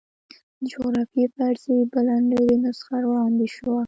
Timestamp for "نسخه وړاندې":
2.63-3.47